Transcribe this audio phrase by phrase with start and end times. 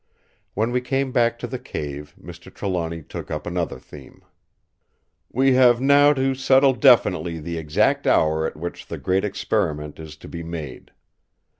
[0.55, 2.51] When we came back to the cave, Mr.
[2.51, 4.23] Trelawny took up another theme:
[5.31, 10.15] "We have now to settle definitely the exact hour at which the Great Experiment is
[10.15, 10.89] to be made.